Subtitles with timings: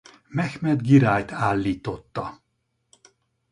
[0.29, 2.39] Mehmed Girájt állította.